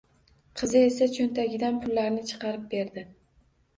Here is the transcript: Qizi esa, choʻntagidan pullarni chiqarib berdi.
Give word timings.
Qizi 0.61 0.79
esa, 0.85 1.07
choʻntagidan 1.17 1.77
pullarni 1.85 2.25
chiqarib 2.33 2.67
berdi. 2.73 3.05